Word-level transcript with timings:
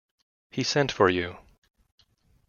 He 0.49 0.63
sent 0.63 0.91
for 0.91 1.09
you. 1.11 1.37